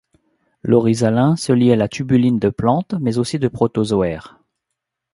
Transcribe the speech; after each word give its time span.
L'oryzalin 0.63 1.35
se 1.35 1.53
lie 1.53 1.71
à 1.71 1.75
la 1.75 1.87
tubuline 1.87 2.39
de 2.39 2.49
plantes, 2.49 2.95
mais 2.99 3.19
aussi 3.19 3.37
de 3.37 3.47
protozoaires. 3.47 4.39